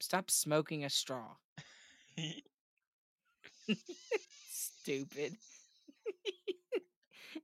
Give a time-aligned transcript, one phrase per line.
[0.00, 1.34] Stop smoking a straw.
[4.50, 5.36] Stupid.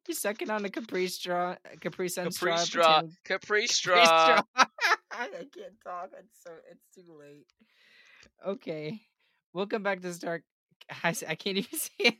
[0.09, 2.59] You're sucking on a Capri straw, Capri Sun Capri straw.
[2.59, 3.03] straw.
[3.25, 4.43] Capri Capri straw.
[4.57, 4.67] I
[5.29, 6.11] can't talk.
[6.19, 7.47] It's so it's too late.
[8.47, 9.01] Okay,
[9.53, 10.43] welcome back to Star.
[11.03, 12.19] I can't even say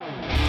[0.00, 0.41] it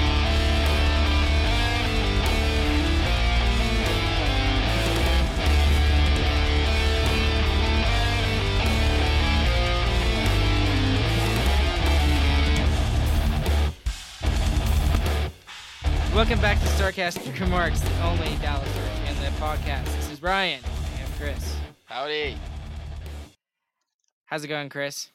[16.13, 19.85] Welcome back to Starcast Remarks, the only Dallas Stars fan the podcast.
[19.95, 20.61] This is Ryan.
[20.63, 21.57] I have Chris.
[21.86, 22.37] Howdy.
[24.25, 25.09] How's it going, Chris?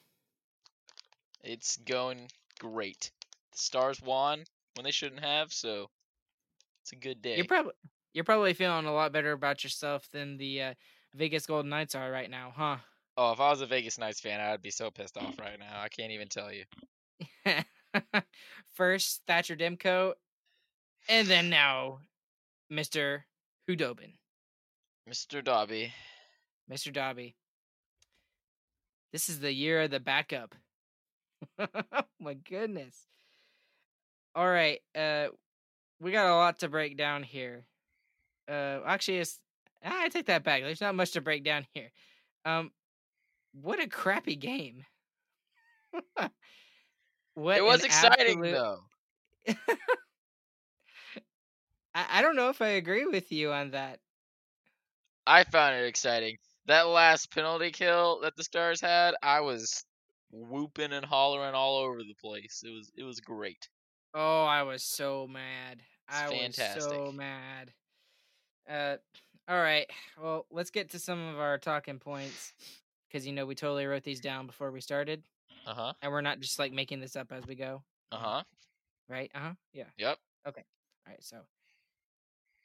[1.41, 2.27] It's going
[2.59, 3.11] great.
[3.53, 4.43] The Stars won
[4.75, 5.89] when they shouldn't have, so
[6.81, 7.37] it's a good day.
[7.37, 7.73] You're probably
[8.13, 10.73] you're probably feeling a lot better about yourself than the uh,
[11.15, 12.77] Vegas Golden Knights are right now, huh?
[13.15, 15.79] oh, if I was a Vegas Knights fan, I'd be so pissed off right now.
[15.79, 16.65] I can't even tell you.
[18.75, 20.13] First Thatcher Demko,
[21.09, 21.99] and then now
[22.71, 23.21] Mr.
[23.67, 24.13] Khudobin,
[25.09, 25.43] Mr.
[25.43, 25.91] Dobby.
[26.71, 26.93] Mr.
[26.93, 27.35] Dobby.
[29.11, 30.53] This is the year of the backup.
[31.57, 31.67] oh
[32.19, 32.95] my goodness.
[34.35, 35.27] All right, uh
[35.99, 37.65] we got a lot to break down here.
[38.49, 39.39] Uh actually it's
[39.83, 40.61] I take that back.
[40.61, 41.91] There's not much to break down here.
[42.45, 42.71] Um
[43.53, 44.85] what a crappy game.
[47.33, 48.83] what it was exciting absolute- though.
[51.93, 53.99] I, I don't know if I agree with you on that.
[55.27, 56.37] I found it exciting.
[56.65, 59.85] That last penalty kill that the Stars had, I was
[60.31, 62.63] whooping and hollering all over the place.
[62.65, 63.69] It was it was great.
[64.13, 65.83] Oh, I was so mad.
[66.07, 67.73] I was so mad.
[68.69, 68.97] Uh,
[69.47, 69.89] all right.
[70.21, 72.53] Well, let's get to some of our talking points
[73.09, 75.23] because you know we totally wrote these down before we started,
[75.65, 75.93] Uh huh.
[76.01, 78.43] and we're not just like making this up as we go, Uh huh.
[79.07, 79.31] right?
[79.33, 79.53] Uh huh.
[79.73, 79.85] Yeah.
[79.97, 80.19] Yep.
[80.47, 80.63] Okay.
[81.07, 81.23] All right.
[81.23, 81.37] So,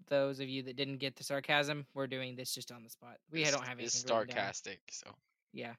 [0.08, 3.16] those of you that didn't get the sarcasm, we're doing this just on the spot.
[3.30, 3.86] We It's- don't have anything.
[3.86, 4.80] It's sarcastic.
[4.90, 5.14] So
[5.52, 5.74] Yeah.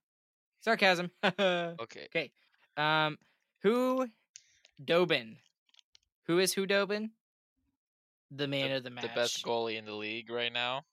[0.62, 1.12] Sarcasm.
[1.40, 2.06] okay.
[2.06, 2.31] Okay.
[2.78, 3.18] Um,
[3.62, 4.08] who
[4.84, 5.38] Dobin?
[6.28, 7.12] Who is Khudobin?
[8.31, 9.03] The man the, of the match.
[9.03, 10.86] the best goalie in the league right now.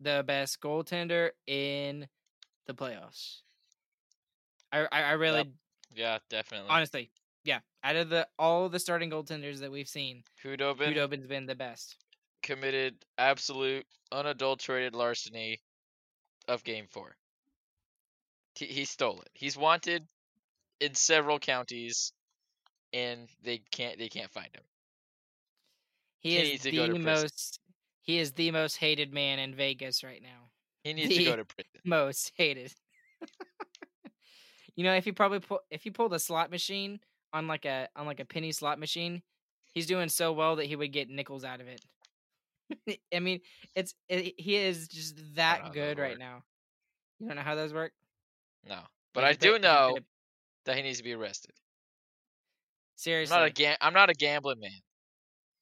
[0.00, 2.08] The best goaltender in
[2.66, 3.42] the playoffs.
[4.72, 5.52] I I, I really
[5.94, 6.68] Yeah, definitely.
[6.70, 7.12] honestly,
[7.44, 7.60] yeah.
[7.84, 11.54] Out of the all the starting goaltenders that we've seen, Khudobin who Dobin's been the
[11.54, 11.96] best.
[12.42, 15.60] Committed absolute unadulterated larceny
[16.48, 17.16] of Game Four.
[18.54, 19.30] He, he stole it.
[19.32, 20.06] He's wanted
[20.80, 22.12] in several counties,
[22.92, 24.64] and they can't they can't find him.
[26.20, 27.60] He He is the most.
[28.02, 30.50] He is the most hated man in Vegas right now.
[30.84, 31.70] He needs to go to prison.
[31.84, 32.74] most hated.
[34.76, 37.00] you know, if he probably pull, if he pulled a slot machine
[37.32, 39.22] on like a on like a penny slot machine,
[39.72, 41.80] he's doing so well that he would get nickels out of it.
[43.14, 43.40] I mean,
[43.74, 46.42] it's it, he is just that good right now.
[47.18, 47.92] You don't know how those work,
[48.68, 48.80] No,
[49.14, 49.98] but I do know
[50.64, 51.52] that he needs to be arrested.
[51.54, 54.70] I'm seriously, not a gam- I'm not a gambling man,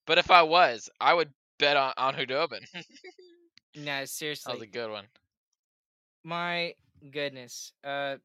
[0.07, 2.61] but if I was, I would bet on on Khudobin.
[3.77, 4.53] no, that seriously.
[4.53, 5.07] was a good one.
[6.25, 6.75] My
[7.11, 8.17] goodness, uh,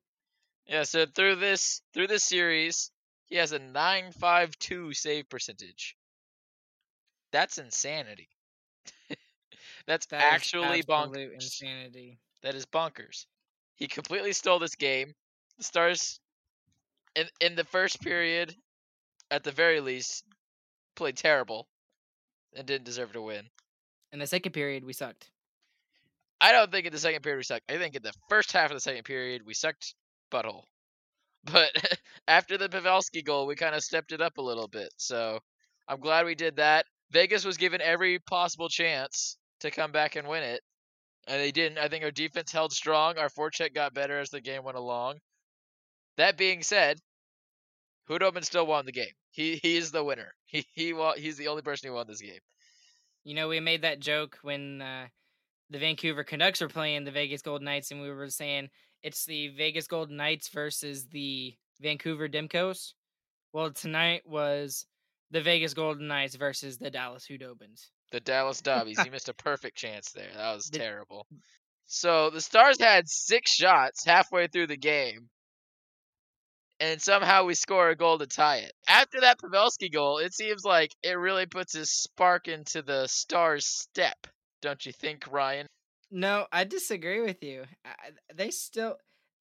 [0.67, 2.91] Yeah, so through this through this series,
[3.25, 5.95] he has a 952 save percentage.
[7.31, 8.29] That's insanity.
[9.87, 11.33] That's that actually absolute bonkers.
[11.33, 12.19] insanity.
[12.41, 13.25] That is bonkers.
[13.75, 15.13] He completely stole this game.
[15.57, 16.19] The Stars
[17.15, 18.55] in in the first period
[19.31, 20.23] at the very least
[20.95, 21.67] played terrible
[22.55, 23.49] and didn't deserve to win.
[24.11, 25.29] In the second period, we sucked.
[26.39, 27.69] I don't think in the second period we sucked.
[27.69, 29.93] I think in the first half of the second period we sucked
[30.31, 30.63] butthole.
[31.51, 31.69] But
[32.27, 34.89] after the Pavelski goal, we kind of stepped it up a little bit.
[34.97, 35.39] So
[35.87, 36.87] I'm glad we did that.
[37.11, 40.61] Vegas was given every possible chance to come back and win it,
[41.27, 41.77] and they didn't.
[41.77, 43.17] I think our defense held strong.
[43.17, 45.19] Our forecheck got better as the game went along.
[46.17, 46.99] That being said,
[48.09, 49.13] Khudobin still won the game.
[49.31, 50.33] He he is the winner.
[50.45, 52.39] He he won, he's the only person who won this game.
[53.23, 55.07] You know, we made that joke when uh,
[55.69, 58.69] the Vancouver Canucks were playing the Vegas Golden Knights, and we were saying
[59.01, 62.93] it's the Vegas Golden Knights versus the Vancouver Demkos.
[63.51, 64.85] Well, tonight was
[65.31, 67.89] the Vegas Golden Knights versus the Dallas Khudobins.
[68.11, 68.99] The Dallas Dobbies.
[69.03, 70.29] you missed a perfect chance there.
[70.35, 71.27] That was terrible.
[71.87, 75.29] So the Stars had six shots halfway through the game,
[76.79, 78.73] and somehow we score a goal to tie it.
[78.87, 83.67] After that Pavelski goal, it seems like it really puts a spark into the Stars'
[83.67, 84.27] step.
[84.61, 85.67] Don't you think, Ryan?
[86.11, 87.65] No, I disagree with you.
[87.85, 87.91] I,
[88.33, 88.97] they still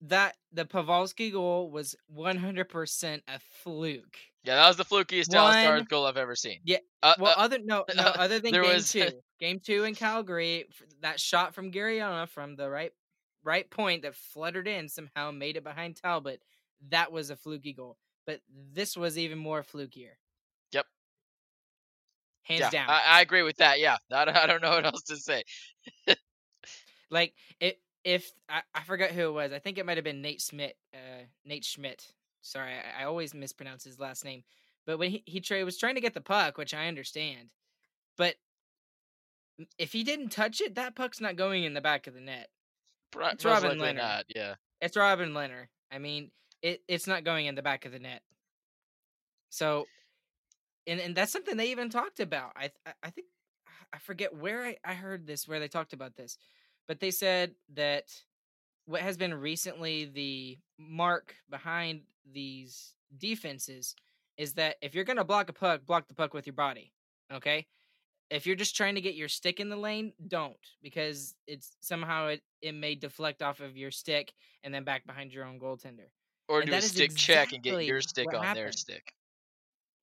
[0.09, 4.19] that the Pavelski goal was 100% a fluke.
[4.45, 6.59] Yeah, that was the flukiest Dallas Stars goal I've ever seen.
[6.65, 6.79] Yeah.
[7.03, 8.93] Uh, well, uh, other no, no, other than game was...
[8.93, 9.09] two,
[9.41, 10.67] game two in Calgary,
[11.01, 12.93] that shot from Gariona from the right
[13.43, 16.43] right point that fluttered in somehow made it behind Talbot.
[16.91, 17.97] That was a fluky goal,
[18.27, 18.41] but
[18.73, 20.17] this was even more flukier.
[20.73, 20.87] Yep.
[22.43, 22.91] Hands yeah, down.
[22.91, 23.81] I, I, agree with that.
[23.81, 25.45] Yeah, I, I don't know what else to say.
[27.11, 30.23] like it, if I, I forgot who it was, I think it might have been
[30.23, 30.77] Nate Schmidt.
[30.93, 32.13] Uh, Nate Schmidt.
[32.43, 34.45] Sorry, I, I, always mispronounce his last name.
[34.87, 37.49] But when he he tra- was trying to get the puck, which I understand,
[38.19, 38.35] but
[39.79, 42.49] if he didn't touch it, that puck's not going in the back of the net.
[43.17, 43.97] it's Robin Lehner.
[43.97, 45.69] Not, yeah, it's Robin Lehner.
[45.91, 46.31] I mean,
[46.61, 48.21] it it's not going in the back of the net.
[49.49, 49.87] So,
[50.87, 52.53] and and that's something they even talked about.
[52.57, 52.71] I
[53.03, 53.29] I think
[53.95, 56.37] I forget where I, I heard this where they talked about this
[56.87, 58.05] but they said that
[58.87, 62.03] what has been recently the mark behind
[62.33, 63.95] these defenses
[64.37, 66.93] is that if you're going to block a puck, block the puck with your body.
[67.33, 67.67] Okay?
[68.31, 72.29] If you're just trying to get your stick in the lane, don't because it's somehow
[72.29, 74.33] it, it may deflect off of your stick
[74.63, 76.09] and then back behind your own goaltender.
[76.49, 78.65] Or and do a stick exactly check and get your stick on happened.
[78.65, 79.15] their stick.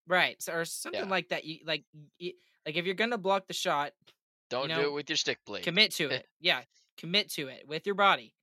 [0.07, 0.41] Right.
[0.41, 1.09] So, or something yeah.
[1.09, 1.45] like that.
[1.45, 1.83] You like
[2.17, 2.33] you,
[2.65, 3.91] like if you're going to block the shot,
[4.51, 5.63] don't you know, do it with your stick blade.
[5.63, 6.27] Commit to it.
[6.39, 6.61] Yeah,
[6.97, 8.33] commit to it with your body.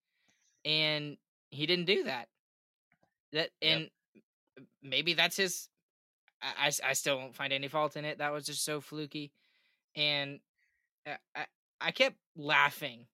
[0.64, 1.16] And
[1.50, 2.28] he didn't do that.
[3.32, 4.64] That and yep.
[4.82, 5.69] maybe that's his
[6.43, 8.19] I, I still don't find any fault in it.
[8.19, 9.32] That was just so fluky.
[9.96, 10.40] And
[11.06, 11.46] uh, I,
[11.81, 13.06] I kept laughing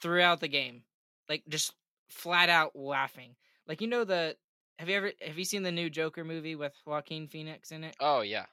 [0.00, 0.82] throughout the game.
[1.28, 1.72] Like just
[2.08, 3.36] flat out laughing.
[3.66, 4.36] Like you know the
[4.78, 7.96] have you ever have you seen the new Joker movie with Joaquin Phoenix in it?
[8.00, 8.46] Oh yeah.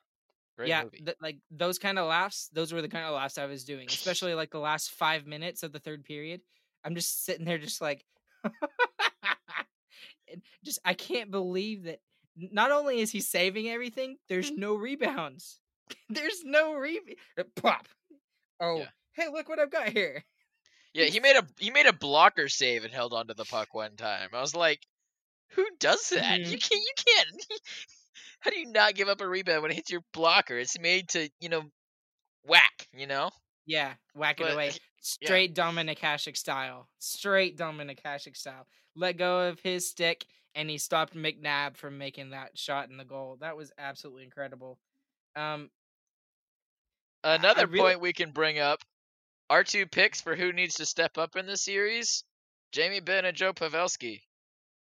[0.62, 3.48] Great yeah, th- like those kind of laughs, those were the kind of laughs I
[3.48, 6.42] was doing, especially like the last five minutes of the third period.
[6.86, 8.06] I'm just sitting there, just like,
[10.64, 12.00] just I can't believe that.
[12.38, 15.60] Not only is he saving everything, there's no rebounds.
[16.10, 17.18] there's no rebound.
[17.40, 17.88] Uh, pop.
[18.60, 18.90] Oh, yeah.
[19.14, 20.24] hey, look what I've got here.
[20.94, 23.96] Yeah, he made a he made a blocker save and held onto the puck one
[23.96, 24.30] time.
[24.32, 24.82] I was like,
[25.56, 26.40] who does that?
[26.40, 26.52] Mm-hmm.
[26.52, 27.62] You can't you can't
[28.40, 30.58] how do you not give up a rebound when it hits your blocker?
[30.58, 31.64] It's made to, you know,
[32.46, 33.30] whack, you know?
[33.66, 34.72] Yeah, whack but, it away.
[35.02, 35.64] Straight yeah.
[35.64, 36.88] Dominik Hasek style.
[37.00, 38.68] Straight Dominik Hasek style.
[38.96, 43.06] Let go of his stick and he stopped McNabb from making that shot in the
[43.06, 43.38] goal.
[43.40, 44.78] That was absolutely incredible.
[45.36, 45.70] Um
[47.24, 47.80] Another really...
[47.80, 48.80] point we can bring up
[49.50, 52.24] our two picks for who needs to step up in the series
[52.72, 54.22] Jamie Benn and Joe Pavelski.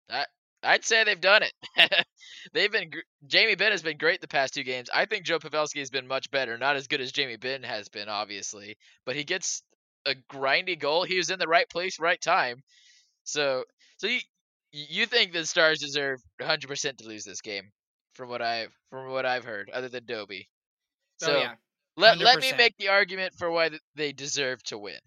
[0.09, 0.29] That
[0.67, 2.07] I'd say they've done it.
[2.53, 2.91] they've been
[3.27, 4.91] Jamie Benn has been great the past two games.
[4.93, 6.59] I think Joe Pavelski has been much better.
[6.59, 9.63] Not as good as Jamie Benn has been, obviously, but he gets
[10.07, 11.05] a grindy goal.
[11.05, 12.63] He was in the right place, right time.
[13.25, 13.65] So,
[13.97, 14.21] so you
[14.73, 17.71] you think the Stars deserve 100% to lose this game,
[18.15, 20.49] from what I from what I've heard, other than Dobie.
[21.23, 21.55] Oh, so oh, yeah.
[21.97, 25.01] let let me make the argument for why they deserve to win.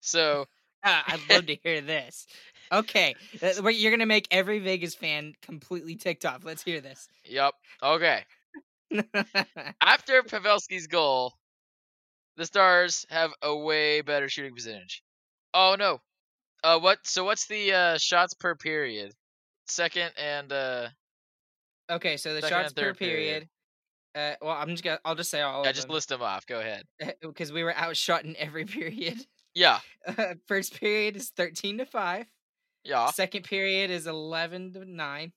[0.00, 0.46] So.
[0.88, 2.28] Ah, I'd love to hear this.
[2.72, 6.44] Okay, uh, you're gonna make every Vegas fan completely ticked off.
[6.44, 7.08] Let's hear this.
[7.24, 7.54] Yep.
[7.82, 8.24] Okay.
[9.80, 11.34] After Pavelski's goal,
[12.36, 15.02] the Stars have a way better shooting percentage.
[15.54, 16.00] Oh no.
[16.62, 16.98] Uh, what?
[17.04, 19.12] So what's the uh, shots per period?
[19.66, 20.88] Second and uh.
[21.90, 22.96] Okay, so the shots per period.
[22.96, 23.48] period.
[24.16, 24.98] Uh, well, I'm just gonna.
[25.04, 25.64] I'll just say all.
[25.64, 25.94] Yeah, just them.
[25.94, 26.46] list them off.
[26.46, 26.84] Go ahead.
[27.20, 29.18] Because we were outshot in every period.
[29.54, 29.80] Yeah.
[30.06, 32.26] Uh, first period is thirteen to five.
[32.86, 33.10] Yeah.
[33.10, 35.32] Second period is 11 to 9.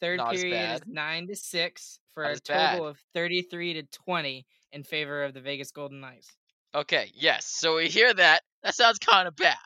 [0.00, 2.90] Third Not period is 9 to 6 for Not a total bad.
[2.90, 6.28] of 33 to 20 in favor of the Vegas Golden Knights.
[6.74, 7.46] Okay, yes.
[7.46, 8.40] So we hear that.
[8.62, 9.56] That sounds kind of bad.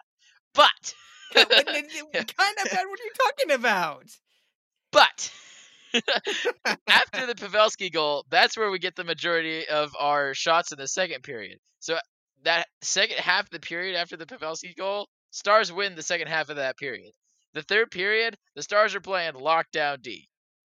[0.55, 0.95] But
[1.35, 4.05] kind of bad what are you talking about?
[4.93, 5.33] But
[6.87, 10.89] after the Pavelski goal, that's where we get the majority of our shots in the
[10.89, 11.59] second period.
[11.81, 11.99] So
[12.45, 16.49] that second half of the period after the Pavelski goal, Stars win the second half
[16.49, 17.13] of that period.
[17.55, 20.29] The third period, the Stars are playing lockdown D.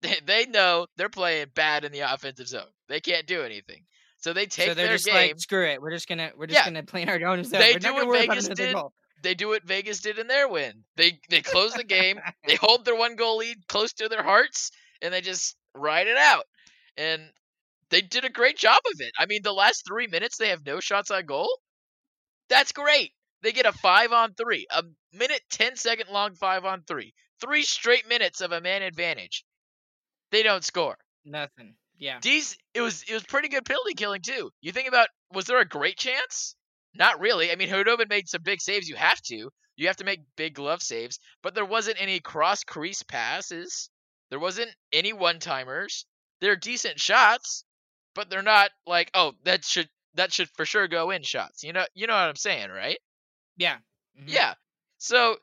[0.26, 2.72] They, know they're playing bad in the offensive zone.
[2.88, 3.84] They can't do anything.
[4.18, 5.16] So they take so they're their just game.
[5.16, 5.82] Like, Screw it.
[5.82, 6.66] We're just gonna we're just yeah.
[6.66, 7.60] gonna play in our own zone.
[7.60, 8.76] They we're do what Vegas did.
[9.22, 10.84] They do what Vegas did in their win.
[10.96, 12.20] They they close the game.
[12.48, 16.18] they hold their one goal lead close to their hearts, and they just ride it
[16.18, 16.46] out.
[16.98, 17.22] And
[17.90, 19.12] they did a great job of it.
[19.18, 21.50] I mean, the last three minutes they have no shots on goal.
[22.50, 23.12] That's great.
[23.42, 27.64] They get a five on three, a minute, 10 second long five on three, three
[27.64, 29.46] straight minutes of a man advantage.
[30.32, 30.98] They don't score.
[31.26, 31.76] Nothing.
[31.98, 32.20] Yeah.
[32.22, 34.52] These it was it was pretty good penalty killing too.
[34.62, 36.56] You think about was there a great chance?
[36.96, 37.52] Not really.
[37.52, 38.90] I mean, Khudobin made some big saves.
[38.90, 39.50] You have to.
[39.76, 43.90] You have to make big glove saves, but there wasn't any cross crease passes.
[44.30, 46.06] There wasn't any one timers.
[46.42, 47.64] They're decent shots,
[48.14, 51.64] but they're not like, oh, that should that should for sure go in shots.
[51.64, 53.00] You know, you know what I'm saying, right?
[53.60, 53.78] Yeah.
[54.20, 54.24] Mhm.
[54.28, 54.56] Yeah.
[54.98, 55.38] So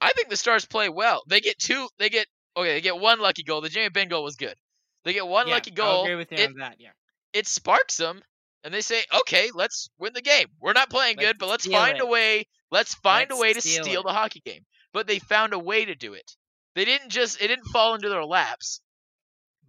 [0.00, 1.22] I think the Stars play well.
[1.28, 1.88] They get two.
[1.98, 2.72] They get okay.
[2.74, 3.60] They get one lucky goal.
[3.60, 4.56] The Jamie Benn goal was good.
[5.04, 6.02] They get one Yeah, lucky goal.
[6.04, 6.80] agree with you It, on that.
[6.80, 6.90] Yeah.
[7.32, 8.22] it sparks them,
[8.64, 10.48] and they say, "Okay, let's win the game.
[10.58, 12.02] We're not playing Let's good, but let's find it.
[12.02, 12.46] a way.
[12.70, 15.52] Let's find Let's a way to steal steal it." the hockey game." But they found
[15.52, 16.34] a way to do it.
[16.74, 17.40] They didn't just.
[17.40, 18.80] It didn't fall into their laps.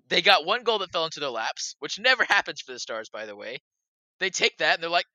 [0.07, 3.09] They got one goal that fell into their laps, which never happens for the Stars,
[3.09, 3.59] by the way.
[4.19, 5.07] They take that and they're like,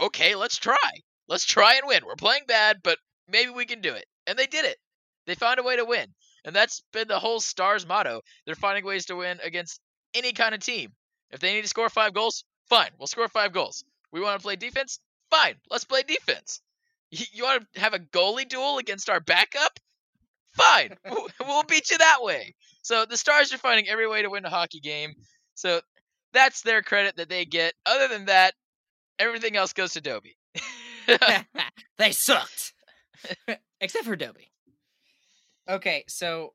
[0.00, 0.90] "Okay, let's try.
[1.28, 2.04] Let's try and win.
[2.04, 4.78] We're playing bad, but maybe we can do it." And they did it.
[5.26, 6.14] They found a way to win.
[6.44, 8.20] And that's been the whole Stars motto.
[8.44, 9.80] They're finding ways to win against
[10.14, 10.92] any kind of team.
[11.30, 13.84] If they need to score five goals, fine, we'll score five goals.
[14.12, 15.00] We want to play defense?
[15.30, 16.60] Fine, let's play defense.
[17.10, 19.78] You want to have a goalie duel against our backup?
[20.52, 20.96] Fine,
[21.40, 22.54] we'll- beat you that way.
[22.82, 25.14] So the Stars are finding every way to win a hockey game.
[25.54, 25.80] So
[26.32, 27.72] that's their credit that they get.
[27.86, 28.54] Other than that,
[29.18, 30.36] everything else goes to Dobie.
[31.98, 32.72] they sucked,
[33.80, 34.50] except for Dobie.
[35.68, 36.54] Okay, so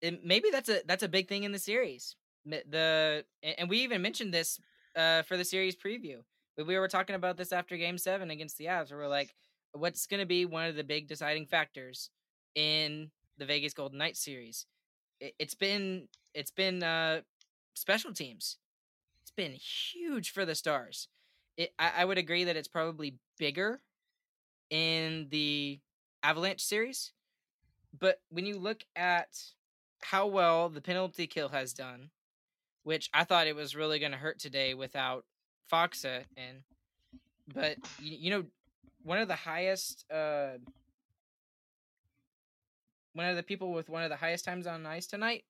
[0.00, 2.16] it, maybe that's a that's a big thing in the series.
[2.44, 4.60] The and we even mentioned this
[4.96, 6.18] uh, for the series preview.
[6.56, 8.90] But we were talking about this after Game Seven against the Avs.
[8.90, 9.34] Where we're like,
[9.72, 12.10] what's going to be one of the big deciding factors
[12.54, 14.66] in the Vegas Golden Knights series?
[15.20, 17.20] It, it's been it's been uh,
[17.74, 18.56] special teams.
[19.22, 21.08] It's been huge for the Stars.
[21.56, 23.80] It, I, I would agree that it's probably bigger
[24.70, 25.78] in the
[26.22, 27.12] Avalanche series.
[27.98, 29.28] But when you look at
[30.02, 32.10] how well the penalty kill has done,
[32.82, 35.24] which I thought it was really going to hurt today without
[35.72, 36.58] Faksa and
[37.52, 38.44] but you, you know
[39.02, 40.58] one of the highest uh
[43.14, 45.44] one of the people with one of the highest times on ice tonight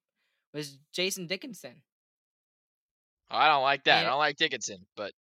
[0.55, 1.83] was Jason Dickinson.
[3.31, 3.99] I don't like that.
[3.99, 5.12] And- I don't like Dickinson, but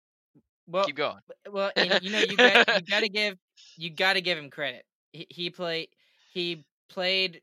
[0.67, 1.19] Well, keep going.
[1.51, 3.37] Well, and you know you got you got to give
[3.77, 4.85] you got to give him credit.
[5.13, 5.89] He, he played
[6.33, 7.43] he played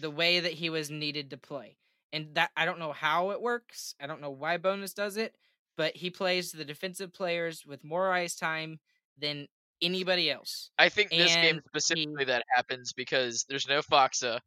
[0.00, 1.76] the way that he was needed to play,
[2.12, 3.94] and that I don't know how it works.
[4.00, 5.34] I don't know why Bowness does it,
[5.76, 8.78] but he plays the defensive players with more ice time
[9.18, 9.46] than
[9.82, 10.70] anybody else.
[10.78, 14.40] I think this game and specifically that happens because there's no Faksa,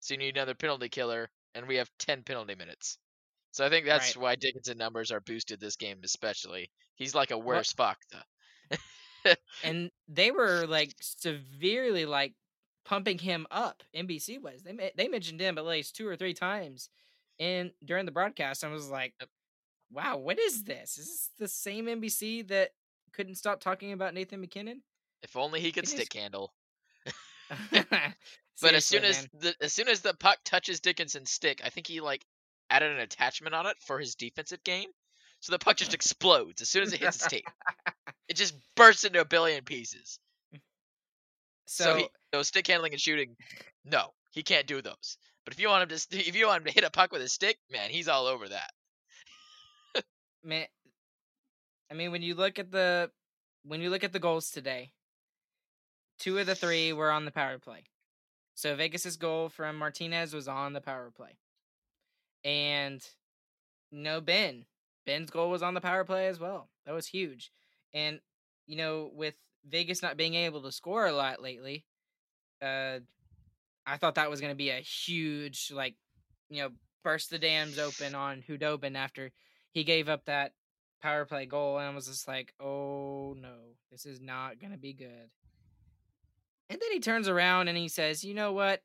[0.00, 2.98] so you need another penalty killer, and we have 10 penalty minutes.
[3.52, 4.22] So I think that's Right.
[4.22, 6.70] why Dickinson numbers are boosted this game, especially.
[6.96, 8.22] He's like a worse Faksa.
[9.62, 12.34] and they were like severely like
[12.84, 13.82] pumping him up.
[13.94, 16.88] NBC was they they mentioned him at least two or three times
[17.38, 18.64] in during the broadcast.
[18.64, 19.14] I was like,
[19.90, 20.98] wow, what is this?
[20.98, 22.70] Is this the same NBC that
[23.12, 24.82] couldn't stop talking about Nathan MacKinnon?
[25.22, 26.52] If only he could It is- stick handle.
[28.60, 31.86] But as soon as the as soon as the puck touches Dickinson's stick, I think
[31.88, 32.24] he like
[32.72, 34.88] added an attachment on it for his defensive game.
[35.40, 37.46] So the puck just explodes as soon as it hits his tape.
[38.28, 40.18] It just bursts into a billion pieces.
[41.66, 43.36] So, so, he, so stick handling and shooting,
[43.84, 45.18] no, he can't do those.
[45.44, 47.20] But if you want him to, if you want him to hit a puck with
[47.20, 48.70] his stick, man, he's all over that.
[50.44, 50.66] man,
[51.90, 53.10] I mean, when you look at the
[53.64, 54.92] when you look at the goals today,
[56.18, 57.84] two of the three were on the power play.
[58.54, 61.36] So Vegas's goal from Martinez was on the power play,
[62.44, 63.06] and
[63.90, 64.66] no Benn.
[65.04, 66.68] Benn's goal was on the power play as well.
[66.86, 67.50] That was huge,
[67.92, 68.20] and
[68.66, 69.34] you know, with
[69.68, 71.84] Vegas not being able to score a lot lately,
[72.60, 73.00] uh,
[73.86, 75.96] I thought that was going to be a huge, like,
[76.48, 76.70] you know,
[77.02, 79.32] burst the dams open on Khudobin after
[79.72, 80.52] he gave up that
[81.02, 83.56] power play goal, and I was just like, oh no,
[83.90, 85.30] this is not going to be good.
[86.70, 88.80] And then he turns around and he says, you know what?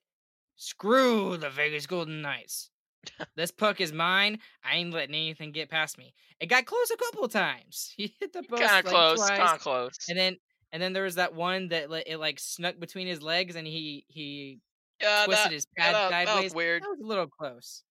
[0.55, 2.71] Screw the Vegas Golden Knights.
[3.35, 4.39] this puck is mine.
[4.63, 6.13] I ain't letting anything get past me.
[6.39, 7.93] It got close a couple times.
[7.97, 9.97] He hit the post Kind of like, close, kind of close.
[10.09, 10.37] and then
[10.71, 14.05] and then there was that one that it like snuck between his legs, and he
[14.07, 14.59] he
[15.01, 16.51] Yeah, twisted that, his pad that, that sideways.
[16.51, 16.83] was weird.
[16.83, 17.83] That was a little close.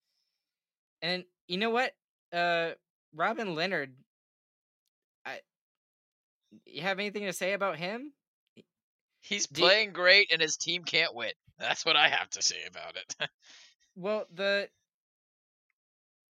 [1.01, 1.93] And you know what?
[2.31, 2.71] Uh
[3.13, 3.91] Robin Lehner
[5.25, 5.41] I
[6.65, 8.13] you have anything to say about him?
[9.21, 11.33] He's Do- playing great, and his team can't win.
[11.59, 13.15] That's what I have to say about it.
[13.95, 14.69] Well, the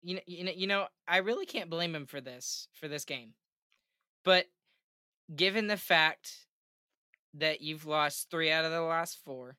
[0.02, 3.04] you know, you know, you know, I really can't blame him for this for this
[3.04, 3.34] game.
[4.24, 4.46] But
[5.34, 6.46] given the fact
[7.34, 9.56] that you've lost 3 out of the last 4,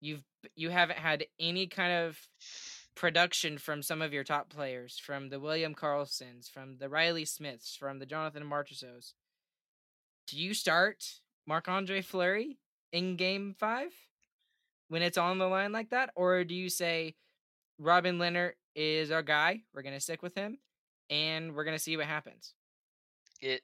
[0.00, 0.22] you've
[0.56, 2.28] you haven't had any kind of
[2.94, 7.76] production from some of your top players, from the William Karlssons, from the Reilly Smiths,
[7.76, 9.14] from the Jonathan Marchessaults.
[10.26, 12.58] do you start Marc Andre Fleury
[12.92, 13.92] in game five
[14.88, 16.10] when it's on the line like that?
[16.14, 17.14] Or do you say
[17.78, 19.62] Robin Lehner is our guy?
[19.74, 20.58] We're going to stick with him
[21.10, 22.54] and we're going to see what happens.
[23.40, 23.60] It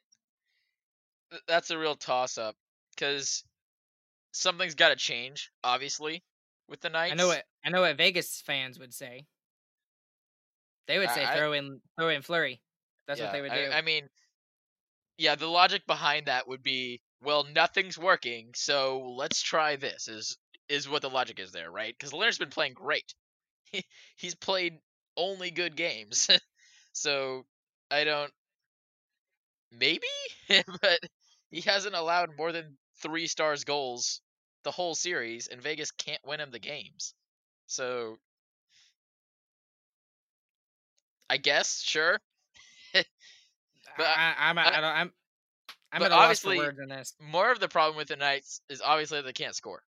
[1.46, 2.56] that's a real toss up
[2.94, 3.44] because
[4.32, 6.22] something's got to change, obviously,
[6.68, 7.12] with the Knights.
[7.12, 9.26] I know what I know what Vegas fans would say.
[10.86, 12.60] They would say I, throw in throw in Fleury.
[13.06, 13.70] That's yeah, what they would do.
[13.72, 14.08] I, I mean,
[15.16, 20.08] yeah, the logic behind that would be, well, nothing's working, so let's try this.
[20.08, 20.36] Is
[20.68, 21.94] is what the logic is there, right?
[21.96, 23.14] Because Lehner's been playing great.
[23.70, 23.84] He,
[24.16, 24.78] he's played
[25.18, 26.30] only good games,
[26.94, 27.46] so
[27.90, 28.32] I don't.
[29.72, 30.06] Maybe,
[30.82, 31.00] but
[31.50, 34.22] he hasn't allowed more than three stars goals
[34.64, 37.14] the whole series, and Vegas can't win him the games.
[37.66, 38.18] So
[41.30, 42.20] I guess sure.
[42.94, 43.06] but
[43.98, 45.12] I, I'm I, I don't, I'm
[45.92, 47.14] I'm but at a loss for obviously, words in this.
[47.20, 49.82] more of the problem with the Knights is obviously they can't score.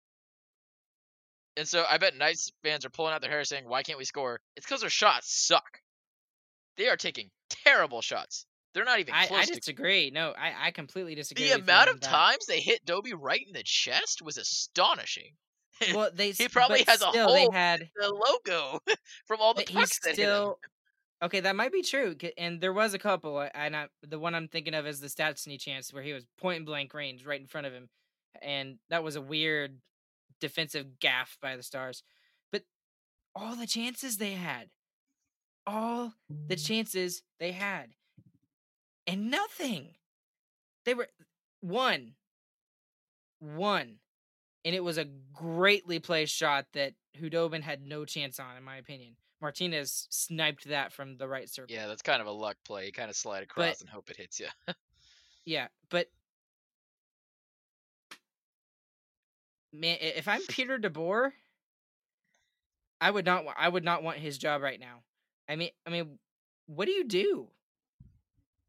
[1.59, 4.05] And so I bet Knights fans are pulling out their hair saying, "Why can't we
[4.05, 5.81] score?" It's because their shots suck.
[6.77, 8.47] They are taking terrible shots.
[8.75, 10.11] They're not even I, close I to disagree.
[10.11, 11.49] No, I, I completely disagree.
[11.49, 12.09] the amount of that.
[12.09, 15.33] times they hit Dobie right in the chest was astonishing.
[15.95, 18.81] Well, they He probably has a still, hole They had The logo
[19.27, 20.59] from all the pucks that still
[21.23, 21.39] okay.
[21.39, 22.17] That might be true.
[22.37, 23.37] and there was a couple.
[23.37, 26.27] Uh, and I, the one I'm thinking of is the Stastny chance where he was
[26.37, 27.89] point blank range right in front of him,
[28.43, 29.79] and that was a weird
[30.41, 32.03] defensive gaff by the Stars.
[32.51, 32.63] But
[33.35, 34.71] all the chances they had,
[35.67, 36.67] all the mm.
[36.67, 37.91] chances they had,
[39.07, 39.95] and nothing.
[40.85, 41.09] They were
[41.61, 42.15] one,
[43.41, 43.97] one,
[44.65, 48.77] and it was a greatly placed shot that Khudobin had no chance on, in my
[48.77, 49.17] opinion.
[49.41, 51.75] Martinez sniped that from the right circle.
[51.75, 52.87] Yeah, that's kind of a luck play.
[52.87, 54.49] You kind of slide across But- and hope it hits you.
[55.45, 56.09] Yeah, but
[59.79, 61.33] man, if I'm Peter DeBoer,
[63.01, 63.45] I would not.
[63.57, 65.03] I would not want his job right now.
[65.49, 66.19] I mean, I mean,
[66.67, 67.49] what do you do?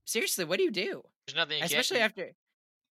[0.06, 1.04] Seriously, what do you do?
[1.28, 2.30] There's nothing you Especially after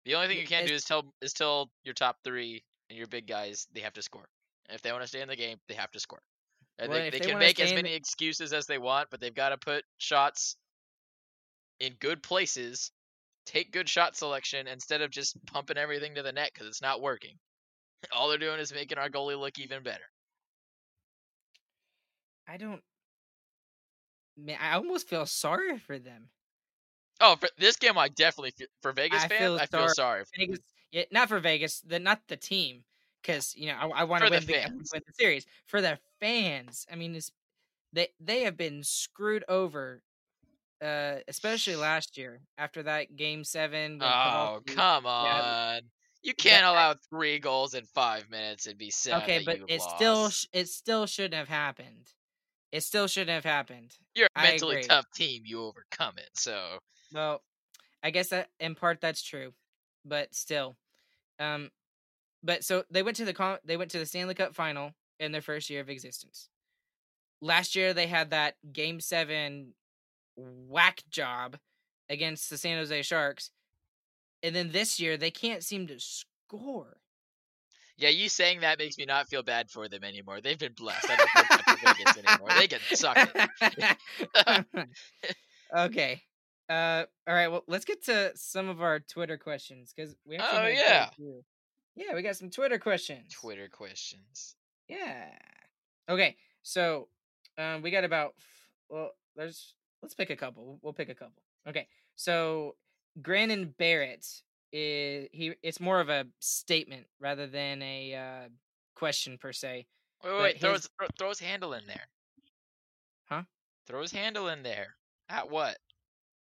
[0.05, 3.07] The only thing you can't do is tell is tell your top three and your
[3.07, 4.29] big guys they have to score.
[4.69, 6.21] And if they want to stay in the game, they have to score.
[6.79, 9.35] And Well, they they they can make as many excuses as they want, but they've
[9.35, 10.57] got to put shots
[11.81, 12.91] in good places.
[13.45, 17.01] Take good shot selection instead of just pumping everything to the net because it's not
[17.01, 17.39] working.
[18.13, 20.05] All they're doing is making our goalie look even better.
[22.47, 22.83] I don't.
[24.37, 26.29] Man, I almost feel sorry for them.
[27.21, 29.95] Oh, for this game, I definitely feel, for Vegas I fans, feel I feel sorry.
[29.95, 30.25] sorry.
[30.37, 30.59] Vegas,
[30.93, 32.85] yeah, not for Vegas, the not the team,
[33.23, 34.91] because you know I, I want to win, the, I wanna fans.
[34.93, 36.87] win the series for the fans.
[36.93, 37.33] I mean, it's,
[37.93, 40.03] they they have been screwed over,
[40.83, 43.99] uh, especially last year after that game seven.
[44.03, 45.81] Oh, come on.
[46.27, 49.23] You can't allow three goals in five minutes and be sad.
[49.23, 52.09] Okay, but it still sh- it still shouldn't have happened.
[52.73, 53.95] It still shouldn't have happened.
[54.17, 55.43] You're a mentally tough team.
[55.47, 56.31] You overcome it.
[56.35, 56.79] So
[57.13, 57.43] Well,
[58.03, 59.53] I guess that in part that's true,
[60.05, 60.77] but still,
[61.39, 61.71] um,
[62.43, 65.31] but so they went to the con- they went to the Stanley Cup final in
[65.31, 66.49] their first year of existence.
[67.41, 69.75] Last year they had that Game Seven
[70.37, 71.57] whack job
[72.09, 73.53] against the San Jose Sharks,
[74.47, 76.97] and then this year they can't seem to score.
[77.99, 80.41] yeah, you saying that makes me not feel bad for them anymore.
[80.41, 81.07] They've been blessed.
[81.11, 82.49] I don't feel bad for Vegas anymore.
[82.59, 83.17] They can suck
[84.35, 84.89] it.
[85.77, 86.23] okay.
[86.69, 87.49] Uh, all right.
[87.49, 90.75] Well, let's get to some of our Twitter questions because we Oh, had quite a
[90.75, 91.09] yeah.
[91.95, 93.33] Yeah, we got some Twitter questions.
[93.33, 94.57] Twitter questions.
[94.89, 95.29] Yeah.
[96.09, 96.37] Okay.
[96.63, 97.09] So,
[97.59, 98.35] um, we got about
[98.91, 100.79] well, there's let's pick a couple.
[100.83, 101.43] We'll pick a couple.
[101.69, 101.87] Okay.
[102.17, 102.75] So,
[103.23, 104.27] Grannon Barrett
[104.73, 105.55] is he?
[105.63, 108.49] It's more of a statement rather than a uh,
[108.95, 109.87] question per se.
[110.25, 110.61] Wait, wait, wait.
[110.61, 112.09] Throw his- his, throw, throw his handle in there.
[113.29, 113.43] Huh?
[113.87, 114.97] Throw his handle in there.
[115.29, 115.79] At what?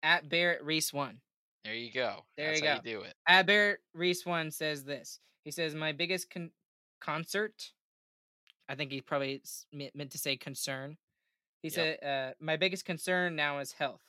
[0.02, 1.20] At Barrett Reese one.
[1.64, 2.24] There you go.
[2.36, 2.80] There That's you how go.
[2.84, 3.14] you do it.
[3.26, 5.18] At Barrett Reese one says this.
[5.44, 6.50] He says my biggest con-
[7.00, 7.72] concert.
[8.68, 10.96] I think he probably meant to say concern.
[11.62, 11.74] He Yep.
[11.74, 14.00] said uh, my biggest concern now is health.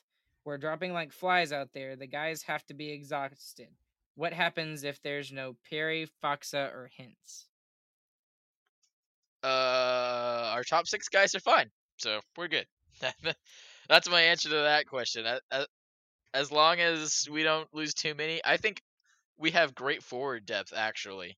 [0.45, 1.95] We're dropping like flies out there.
[1.95, 3.69] The guys have to be exhausted.
[4.13, 7.45] What happens if there's no Perry, Faksa, or Hintz?
[9.43, 12.65] Uh, our top six guys are fine, so we're good.
[13.89, 15.25] That's my answer to that question.
[16.34, 18.81] As long as we don't lose too many, I think
[19.38, 21.38] we have great forward depth actually.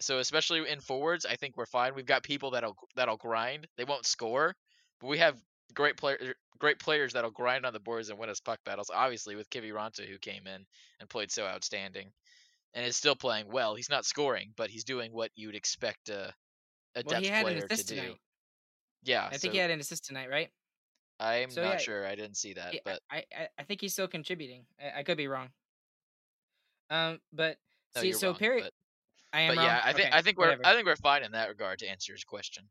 [0.00, 1.94] So especially in forwards, I think we're fine.
[1.94, 3.66] We've got people that'll that'll grind.
[3.76, 4.54] They won't score,
[5.00, 5.36] but we have
[5.74, 8.90] great player great players that'll grind on the boards and win us puck battles.
[8.90, 10.64] Obviously with Kiviranta who came in
[11.00, 12.12] and played so outstanding.
[12.74, 13.74] and is still playing well.
[13.76, 16.34] He's not scoring, but he's doing what you'd expect a
[16.96, 18.14] a Well, depth he had an player to do.
[18.14, 18.20] tonight.
[19.02, 20.52] Yeah, I so think he had an assist tonight, right?
[21.20, 22.06] I'm so, not yeah, sure.
[22.06, 24.66] I didn't see that, Yeah, but I, I I think he's still contributing.
[24.80, 25.52] I, I could be wrong.
[26.90, 27.58] Um, but
[27.94, 28.34] no, see, so wrong.
[28.34, 28.72] Perry, but
[29.32, 29.66] I am but wrong.
[29.66, 30.64] yeah, I think Okay, I think we're whatever.
[30.64, 32.70] I think we're fine in that regard to answer his question.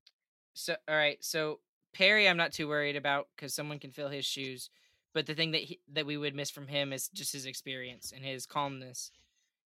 [0.54, 1.60] So all right, so
[1.94, 4.70] Perry, I'm not too worried about because someone can fill his shoes.
[5.14, 8.14] But the thing that he, that we would miss from him is just his experience
[8.16, 9.12] and his calmness,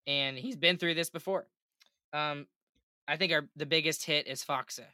[0.06, 1.48] and he's been through this before.
[2.12, 2.48] Um,
[3.08, 4.86] I think our the biggest hit is Faksa,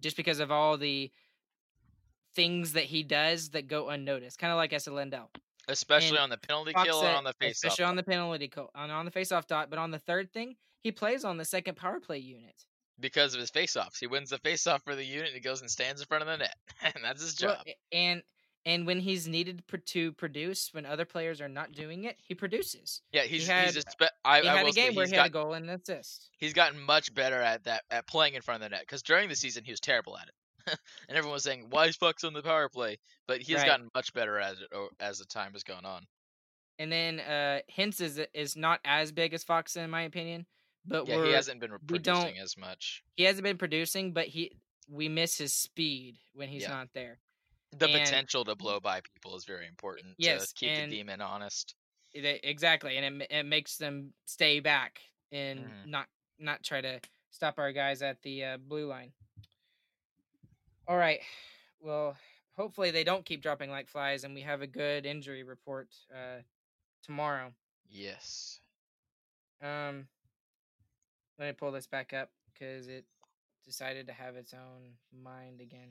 [0.00, 1.12] just because of all the
[2.34, 5.30] things that he does that go unnoticed, kind of like Esa Lindell.
[5.68, 8.70] Especially And on the penalty kill and on the face especially on the penalty co-
[8.74, 11.76] on on the face-off dot, but on the third thing, he plays on the second
[11.76, 12.64] power play unit.
[13.00, 13.98] Because of his face-offs.
[13.98, 16.36] He wins the face-off for the unit he goes and stands in front of the
[16.38, 16.54] net.
[16.82, 17.58] and that's his job.
[17.66, 18.22] a- and
[18.66, 23.00] and when he's needed to produce, when other players are not doing it, he produces.
[23.12, 25.16] yeah, he's had- he's a spe- I, He I had a game where he's he
[25.16, 26.28] had a goal and an assist.
[26.38, 29.28] he's gotten much better at that at playing in front of the net because during
[29.28, 30.34] the season he was terrible at it
[31.08, 33.68] and everyone was saying why is Fox on the power play but he has Right.
[33.68, 34.68] gotten much better at it
[35.00, 36.04] as the time has gone on
[36.78, 40.44] And then uh Hintz is is not as big as Fox in my opinion,
[40.88, 44.52] but yeah he hasn't been producing as much he hasn't been producing, but he
[44.88, 46.68] we miss his speed when he's Yeah.
[46.70, 47.20] not there.
[47.76, 50.96] the and- potential to blow by people is very important Yes, to keep and- the
[50.96, 51.74] demon honest
[52.14, 55.86] exactly, and it, it makes them stay back and Mhm.
[55.86, 59.12] not not try to stop our guys at the uh, blue line.
[60.86, 61.20] All right,
[61.80, 62.16] well,
[62.56, 66.40] hopefully they don't keep dropping like flies, and we have a good injury report uh,
[67.02, 67.52] tomorrow.
[67.90, 68.60] yes
[69.60, 70.08] Um,
[71.38, 73.04] let me pull this back up because it
[73.64, 75.88] decided to have its own mind again.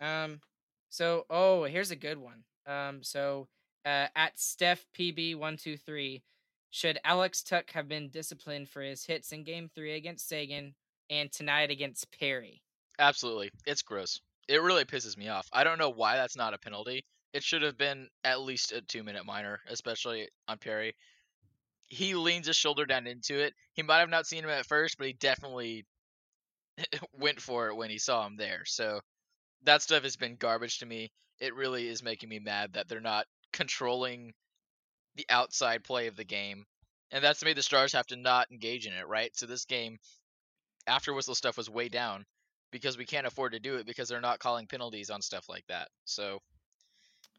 [0.00, 0.40] Um,
[0.88, 2.44] so oh, here's a good one.
[2.66, 3.48] Um, so
[3.84, 6.22] uh, at Steph PB one two three,
[6.70, 10.74] should Alex Tuch have been disciplined for his hits in Game Three against Seguin
[11.08, 12.62] and tonight against Perry?
[13.00, 16.58] absolutely it's gross it really pisses me off i don't know why that's not a
[16.58, 20.94] penalty it should have been at least a two minute minor especially on perry
[21.90, 23.52] he leans his shoulder down into it.
[23.74, 25.84] He might have not seen him at first but he definitely
[27.12, 28.62] went for it when he saw him there.
[28.64, 29.00] So
[29.64, 31.10] that stuff has been garbage to me.
[31.40, 34.32] It really is making me mad that they're not controlling
[35.16, 36.64] the outside play of the game.
[37.10, 39.36] And that's made the stars have to not engage in it right?
[39.36, 39.98] So this game
[40.86, 42.24] after whistle stuff was way down
[42.70, 45.64] because we can't afford to do it because they're not calling penalties on stuff like
[45.68, 45.88] that.
[46.04, 46.38] So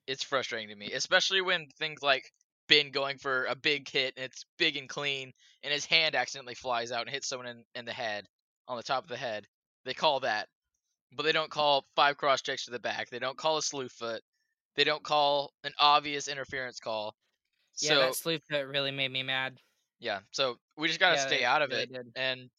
[0.07, 2.31] it's frustrating to me, especially when things like
[2.71, 6.55] Benn going for a big hit and it's big and clean and his hand accidentally
[6.55, 8.25] flies out and hits someone in, in the head
[8.67, 9.45] on the top of the head.
[9.85, 10.47] They call that,
[11.13, 13.09] but they don't call five cross checks to the back.
[13.09, 14.23] They don't call a slew foot.
[14.75, 17.15] They don't call an obvious interference call.
[17.81, 19.59] Yeah, So that slew foot really made me mad.
[19.99, 21.87] yeah, so we just gotta Yeah, stay out of really it.
[21.87, 22.15] did.
[22.15, 22.49] And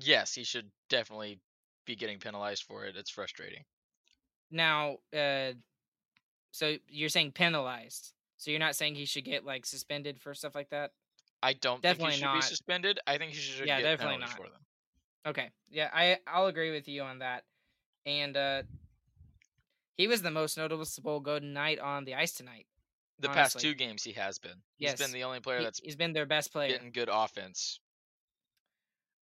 [0.00, 1.40] yes, he should definitely
[1.86, 2.96] be getting penalized for it.
[2.96, 3.64] It's frustrating.
[4.50, 5.54] Now, uh,
[6.52, 8.14] so you're saying penalized?
[8.38, 10.92] So you're not saying he should get like suspended for stuff like that?
[11.42, 12.34] I don't Definitely think he should not.
[12.36, 13.00] be suspended.
[13.06, 14.30] I think he should Yeah, get definitely not.
[14.30, 14.60] for them.
[15.26, 15.50] Okay.
[15.70, 17.44] Yeah, I I'll agree with you on that.
[18.06, 18.62] And uh
[19.96, 22.66] he was the most noticeable Golden Knight on the ice tonight.
[23.18, 24.62] The past two games he has been.
[24.76, 24.98] He's Yes.
[24.98, 26.68] been the only player that's he, has been their best player.
[26.68, 27.80] getting good offense.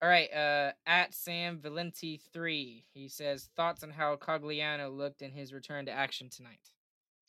[0.03, 5.33] All right, uh at Sam Valenti 3, he says thoughts on how Cogliano looked in
[5.33, 6.71] his return to action tonight.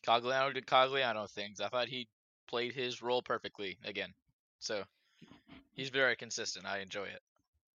[0.06, 1.60] Cogliano did Cogliano things.
[1.62, 2.08] I thought he
[2.48, 4.14] played his role perfectly again.
[4.60, 4.84] So
[5.74, 6.66] he's very consistent.
[6.66, 7.22] I enjoy it.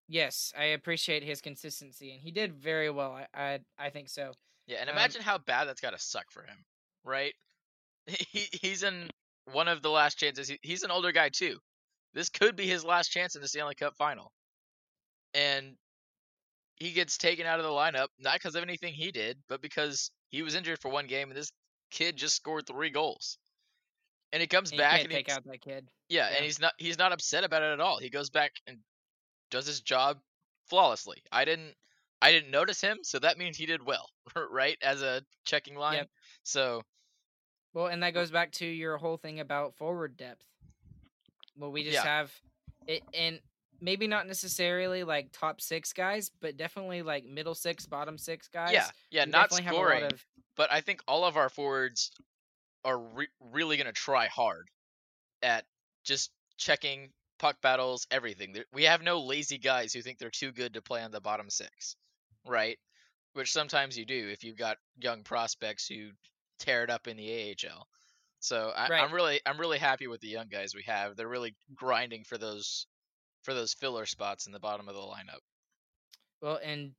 [0.07, 3.13] Yes, I appreciate his consistency and he did very well.
[3.13, 4.33] I I, I think so.
[4.67, 6.65] Yeah, and Um, imagine how bad that's got to suck for him,
[7.03, 7.33] right?
[8.07, 9.09] He he's in
[9.45, 10.47] one of the last chances.
[10.49, 11.59] He, he's an older guy too.
[12.13, 14.33] This could be his last chance in the Stanley Cup final,
[15.33, 15.77] and
[16.75, 20.11] he gets taken out of the lineup not because of anything he did, but because
[20.29, 21.51] he was injured for one game, and this
[21.91, 23.37] kid just scored three goals.
[24.33, 25.89] And he comes And back and take out that kid.
[26.09, 26.35] yeah, yeah.
[26.37, 27.99] and he's not he's not upset about it at all.
[27.99, 28.77] He goes back and
[29.49, 30.17] does his job
[30.69, 31.21] flawlessly.
[31.31, 31.75] I didn't
[32.21, 34.09] I didn't notice him, so that means he did well,
[34.51, 34.77] right?
[34.81, 35.97] As a checking line.
[35.97, 36.09] Yep.
[36.43, 36.81] So
[37.73, 40.43] Well, and that goes back to your whole thing about forward depth.
[41.57, 42.03] Well, we just Yeah.
[42.03, 42.31] have
[42.87, 43.39] it, and
[43.81, 48.73] maybe not necessarily like top six guys, but definitely like middle six, bottom six guys.
[48.73, 51.49] yeah, yeah, We not definitely have a scoring, of but I think all of our
[51.49, 52.11] forwards
[52.85, 54.69] are re- really going to try hard
[55.41, 55.65] at
[56.03, 58.55] just checking puck battles, everything.
[58.71, 61.49] We have no lazy guys who think they're too good to play on the bottom
[61.49, 61.95] six,
[62.45, 62.77] right?
[63.33, 66.09] Which sometimes you do if you've got young prospects who
[66.59, 67.87] tear it up in the AHL.
[68.39, 69.03] So I, Right.
[69.03, 71.15] I'm really I'm really happy with the young guys we have.
[71.15, 72.87] They're really grinding for those
[73.43, 75.39] for those filler spots in the bottom of the lineup.
[76.41, 76.91] Well, and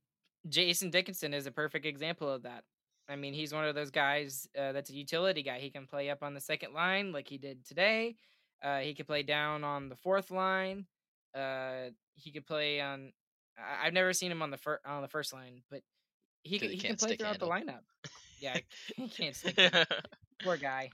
[0.49, 2.63] Jason Dickinson is a perfect example of that.
[3.09, 5.59] I mean, he's one of those guys uh, that's a utility guy.
[5.59, 8.15] He can play up on the second line like he did today.
[8.63, 10.85] Uh, he could play down on the fourth line.
[11.35, 13.11] Uh, he could play on.
[13.57, 15.81] I- I've never seen him on the fir- on the first line, but
[16.43, 17.81] he he can play throughout the lineup.
[18.39, 18.57] Yeah,
[18.95, 19.57] he can't stick.
[20.43, 20.89] Poor guy.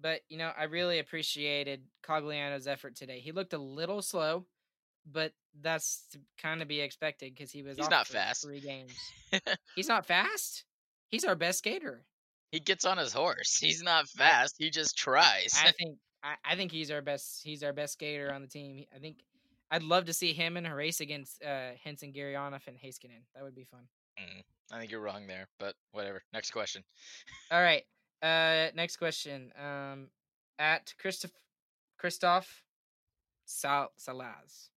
[0.00, 3.20] But you know, I really appreciated Cogliano's effort today.
[3.20, 4.46] He looked a little slow,
[5.10, 7.76] but that's to kind of be expected because he was.
[7.76, 8.42] He's off not fast.
[8.44, 8.92] Three games.
[9.74, 10.64] He's not fast.
[11.10, 12.04] He's our best skater.
[12.52, 13.56] he gets on his horse.
[13.58, 14.56] He's not fast.
[14.58, 15.54] He just tries.
[15.58, 15.98] I think.
[16.22, 17.42] I, I think he's our best.
[17.44, 18.84] He's our best skater on the team.
[18.94, 19.18] I think.
[19.70, 23.22] I'd love to see him in a race against uh, Henson Gurianov and Heiskanen.
[23.34, 23.82] That would be fun.
[24.18, 26.22] Mm, I think you're wrong there, but whatever.
[26.32, 26.82] Next question.
[27.50, 27.82] All right.
[28.22, 29.52] Uh, next question.
[29.62, 30.08] Um,
[30.58, 31.32] at Christoph
[31.98, 32.62] Christoph
[33.44, 34.68] Sal Salaz.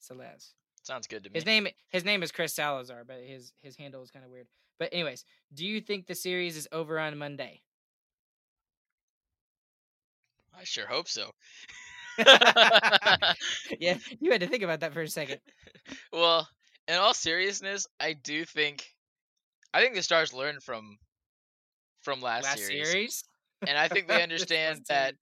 [0.00, 0.52] Salaz.
[0.82, 1.34] Sounds good to me.
[1.34, 4.48] His name his name is Chris Salazar, but his his handle is kind of weird.
[4.78, 7.62] But anyways, do you think the series is over on Monday?
[10.58, 11.30] I sure hope so.
[12.18, 13.34] yeah,
[14.20, 15.40] you had to think about that for a second.
[16.12, 16.48] well,
[16.88, 18.92] in all seriousness, I do think
[19.72, 20.98] I think the Stars learned from
[22.02, 23.24] from last, Last series, series,
[23.66, 25.14] and I think they understand that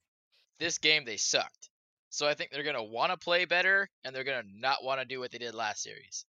[0.58, 1.70] this game they sucked.
[2.10, 5.06] So I think they're gonna want to play better, and they're gonna not want to
[5.06, 6.24] do what they did last series.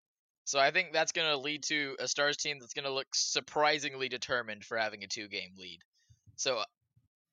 [0.46, 4.64] So I think that's gonna lead to a Stars team that's gonna look surprisingly determined
[4.64, 5.80] for having a two-game lead.
[6.36, 6.64] So uh,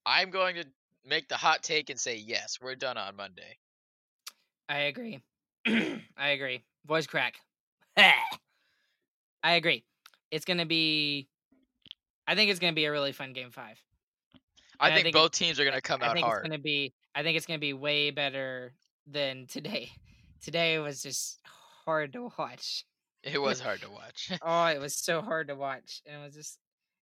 [0.07, 0.65] I'm going to
[1.05, 3.57] make the hot take and say yes, we're done on Monday.
[4.69, 5.21] I agree.
[5.67, 6.63] I agree.
[6.87, 7.35] Voice crack.
[7.97, 8.15] I
[9.43, 9.85] agree.
[10.31, 11.29] It's gonna be.
[12.29, 13.83] I think it's gonna be a really fun game five.
[14.79, 16.45] I And I think, think both teams are gonna come I out think hard.
[16.45, 16.93] it's gonna be.
[17.15, 18.75] I think it's gonna be way better
[19.07, 19.91] than today.
[20.41, 21.41] Today was just
[21.85, 22.85] hard to watch.
[23.25, 24.31] It was hard to watch.
[24.43, 26.59] Oh, it was so hard to watch, and it was just.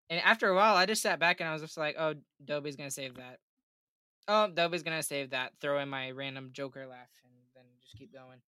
[0.09, 2.77] And after a while, I just sat back and I was just like, "Oh, Dobie's
[2.77, 3.41] gonna save that.
[4.29, 5.53] Oh, Dobie's gonna save that.
[5.61, 8.41] Throw in my random Joker laugh, and then just keep going."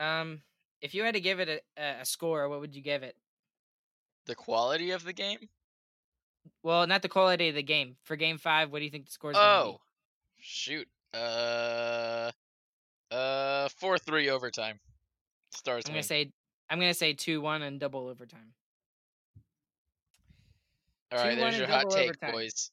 [0.00, 0.42] Um,
[0.82, 3.16] if you had to give it a- a score, what would you give it?
[4.26, 5.48] the quality of the game?
[6.62, 7.96] Well, not the quality of the game.
[8.04, 9.80] For game five, what do you think the score is gonna Oh,
[10.40, 10.88] shoot.
[11.12, 12.30] Uh,
[13.10, 14.80] uh, four three overtime.
[15.50, 15.84] Stars?
[15.86, 15.96] I'm win.
[15.96, 16.32] gonna say.
[16.70, 18.54] I'm gonna say two one and double overtime.
[21.12, 22.32] All right, 2-1 there's your hot take, overtime.
[22.32, 22.70] boys.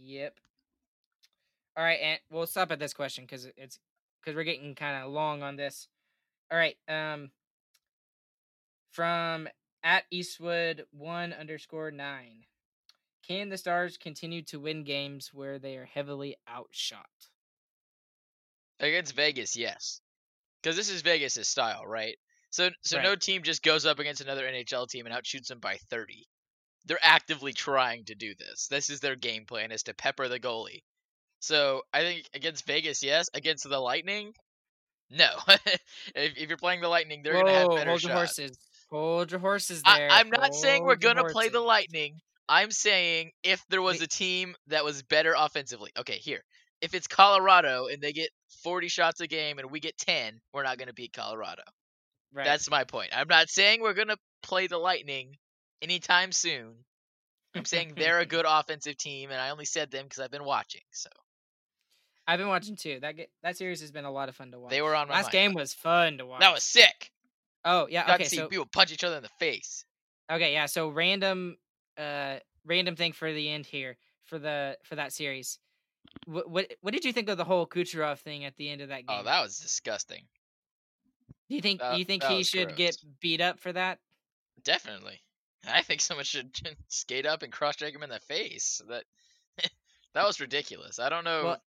[0.00, 0.34] Yep.
[1.76, 3.78] All right, and we'll stop at this question because it's
[4.20, 5.88] because we're getting kind of long on this.
[6.50, 6.76] All right.
[6.88, 7.30] Um.
[8.90, 9.48] From
[9.82, 12.44] at Eastwood one underscore nine,
[13.32, 17.06] can the Stars continue to win games where they are heavily outshot?
[18.78, 20.00] Against Vegas, yes,
[20.60, 22.16] because this is Vegas' style, right?
[22.50, 23.04] So, so Right.
[23.04, 26.26] no team just goes up against another NHL team and outshoots them by thirty.
[26.84, 28.66] They're actively trying to do this.
[28.68, 30.82] This is their game plan: is to pepper the goalie.
[31.38, 33.28] So I think against Vegas, yes.
[33.34, 34.34] Against the Lightning,
[35.10, 35.30] no.
[35.48, 38.36] if, if you're playing the Lightning, they're gonna have Whoa, better hold your shots.
[38.38, 38.58] horses.
[38.90, 40.08] Hold your horses I, there.
[40.10, 41.60] I'm not saying we're gonna play the.
[41.60, 42.20] Lightning.
[42.48, 45.90] I'm saying if there was a team that was better offensively.
[45.98, 46.42] Okay, here.
[46.80, 48.30] If it's Colorado and they get
[48.62, 51.62] 40 shots a game and we get 10, we're not gonna beat Colorado.
[52.34, 52.44] Right.
[52.44, 53.10] That's my point.
[53.16, 55.36] I'm not saying we're gonna play the Lightning
[55.80, 56.74] anytime soon.
[57.54, 60.44] I'm saying they're a good offensive team, and I only said them because I've been
[60.44, 60.80] watching.
[60.90, 61.10] So
[62.26, 62.98] I've been watching too.
[63.00, 64.70] That ge- that series has been a lot of fun to watch.
[64.70, 65.32] they were on my Last mind.
[65.32, 66.40] game was fun to watch.
[66.40, 67.10] That was sick.
[67.64, 68.06] Oh yeah.
[68.06, 68.24] Got Okay.
[68.24, 69.84] to see So people punch each other in the face.
[70.30, 70.66] Okay, yeah.
[70.66, 71.56] So random,
[71.98, 75.58] uh, random thing for the end here for the for that series.
[76.26, 78.88] What what what did you think of the whole Kucherov thing at the end of
[78.88, 79.16] that game?
[79.20, 80.24] Oh, that was disgusting.
[81.48, 83.98] do you think that- do you think he should get beat up for that?
[84.64, 85.20] Definitely.
[85.66, 86.50] I think someone should
[86.88, 88.80] skate up and cross check him in the face.
[88.88, 89.04] That
[90.14, 90.98] that was ridiculous.
[90.98, 91.44] I don't know.
[91.44, 91.62] Well,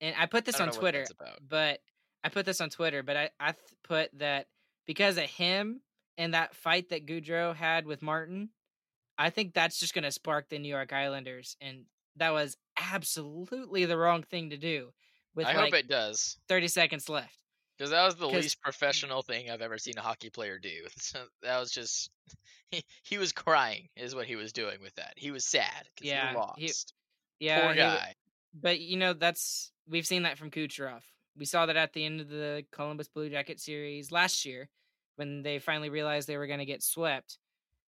[0.00, 1.04] And I put this don't on Twitter,
[1.48, 1.80] but
[2.24, 4.46] I put this on Twitter, but I I th- put that
[4.86, 5.80] because of him
[6.18, 8.50] and that fight that Goodrow had with Martin,
[9.20, 11.84] I think that's just gonna spark the New York Islanders, and
[12.16, 14.90] that was absolutely the wrong thing to do.
[15.34, 16.38] With I like hope it does.
[16.48, 17.36] 30 seconds left.
[17.76, 20.86] Because that was the least professional thing I've ever seen a hockey player do.
[20.98, 22.10] So that was just
[22.70, 25.14] he, he was crying is what he was doing with that.
[25.16, 26.72] He was sad because Yeah, he he-
[27.46, 28.14] Yeah, Poor he guy.
[28.54, 31.02] but you know that's we've seen that from Kucherov.
[31.36, 34.68] We saw that at the end of the Columbus Blue Jacket series last year
[35.16, 37.38] when they finally realized they were going to get swept.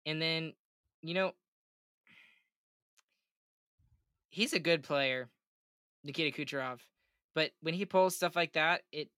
[0.05, 0.53] And then,
[1.01, 1.31] you know,
[4.29, 5.29] he's a good player,
[6.03, 6.79] Nikita Kucherov.
[7.33, 9.09] But when he pulls stuff like that, it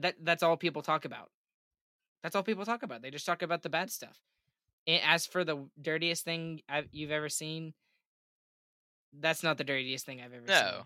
[0.00, 1.30] that that's all people talk about.
[2.22, 3.02] That's all people talk about.
[3.02, 4.18] They just talk about the bad stuff.
[4.86, 7.74] And as for the dirtiest thing I've, you've ever seen,
[9.20, 10.60] that's not the dirtiest thing I've ever No.
[10.60, 10.84] seen.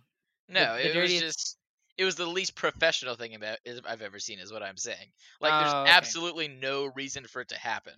[0.48, 1.56] No, the it dirtiest- was just
[1.98, 4.38] it was the least professional thing about I've ever seen.
[4.38, 5.12] Is what I'm saying.
[5.40, 5.90] Like, there's Oh, okay.
[5.90, 7.94] absolutely no reason for it to happen.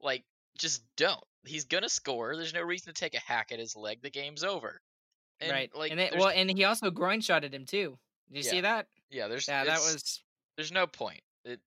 [0.00, 0.24] Like,
[0.58, 1.24] just don't.
[1.44, 2.36] He's gonna score.
[2.36, 4.02] There's no reason to take a hack at his leg.
[4.02, 4.80] The game's over.
[5.40, 5.74] And, right.
[5.74, 7.98] Like, and there's- well, and he also groin shotted him too.
[8.28, 8.86] Did you see that?
[9.10, 10.22] yeah, there's Yeah, that was
[10.56, 11.22] there's no point.
[11.44, 11.60] It,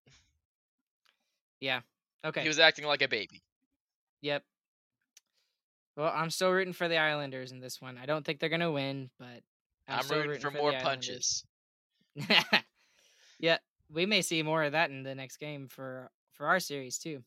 [1.60, 1.82] Yeah.
[2.24, 2.42] okay.
[2.42, 3.42] He was acting like a baby.
[4.22, 4.44] Yep.
[5.96, 7.98] Well, I'm still rooting for the Islanders in this one.
[7.98, 9.44] I don't think they're gonna win, but
[9.88, 11.44] I'm, I'm, still rooting, for the more punches.
[13.40, 13.58] yeah,
[13.90, 17.24] we may see more of that in the next game for for our series too.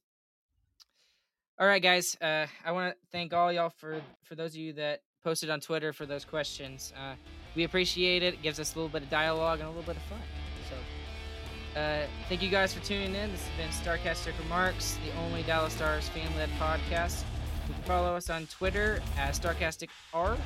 [1.59, 2.19] All right, guys.
[2.21, 5.59] Uh, I want to thank all y'all for for those of you that posted on
[5.61, 6.93] Twitter for those questions.
[6.95, 7.15] Uh,
[7.55, 8.35] we appreciate it.
[8.35, 10.21] It gives us a little bit of dialogue and a little bit of fun.
[10.69, 13.33] So, uh, thank you guys for tuning in.
[13.33, 17.25] This has been Starcastic Remarks, the only Dallas Stars fan-led podcast.
[17.69, 20.37] You can follow us on Twitter at StarcasticR,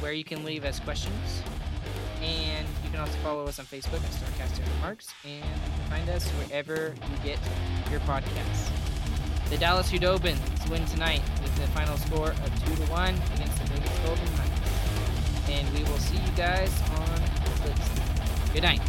[0.00, 1.42] where you can leave us questions.
[2.20, 5.44] And you can also follow us on Facebook at Starcastic Remarks, and
[5.88, 7.38] find us wherever you get
[7.90, 8.85] your podcasts.
[9.50, 13.64] The Dallas Khudobins win tonight with the final score of 2 to 1 against the
[13.66, 15.48] Vegas Golden Knights.
[15.48, 17.20] And we will see you guys on
[17.62, 18.52] Thursday.
[18.52, 18.80] Good night.